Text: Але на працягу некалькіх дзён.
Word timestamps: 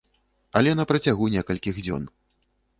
Але 0.61 0.71
на 0.79 0.85
працягу 0.93 1.29
некалькіх 1.37 1.75
дзён. 1.85 2.11